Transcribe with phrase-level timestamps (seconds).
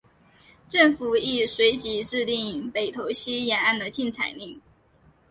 [0.67, 4.59] 政府亦随即制定北投溪沿岸的禁采令。